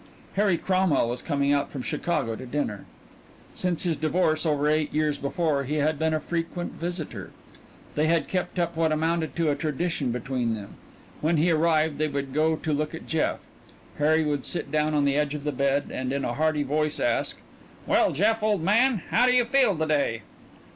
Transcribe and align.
Harry 0.33 0.57
Cromwell 0.57 1.07
was 1.07 1.21
coming 1.21 1.53
out 1.53 1.69
from 1.69 1.83
Chicago 1.83 2.35
to 2.35 2.47
dinner. 2.47 2.85
Since 3.53 3.83
his 3.83 3.95
divorce 3.95 4.47
over 4.47 4.67
eight 4.67 4.91
years 4.91 5.19
before 5.19 5.63
he 5.65 5.75
had 5.75 5.99
been 5.99 6.15
a 6.15 6.19
frequent 6.19 6.71
visitor. 6.73 7.29
They 7.93 8.07
had 8.07 8.27
kept 8.27 8.57
up 8.57 8.75
what 8.75 8.91
amounted 8.91 9.35
to 9.35 9.51
a 9.51 9.55
tradition 9.55 10.11
between 10.11 10.55
them: 10.55 10.73
when 11.19 11.37
he 11.37 11.51
arrived 11.51 11.99
they 11.99 12.07
would 12.07 12.33
go 12.33 12.55
to 12.55 12.73
look 12.73 12.95
at 12.95 13.05
Jeff; 13.05 13.41
Harry 13.99 14.25
would 14.25 14.43
sit 14.43 14.71
down 14.71 14.95
on 14.95 15.05
the 15.05 15.15
edge 15.15 15.35
of 15.35 15.43
the 15.43 15.51
bed 15.51 15.91
and 15.93 16.11
in 16.11 16.25
a 16.25 16.33
hearty 16.33 16.63
voice 16.63 16.99
ask: 16.99 17.39
"Well, 17.85 18.11
Jeff, 18.11 18.41
old 18.41 18.63
man, 18.63 19.03
how 19.11 19.27
do 19.27 19.33
you 19.35 19.45
feel 19.45 19.77
to 19.77 19.85
day?" 19.85 20.23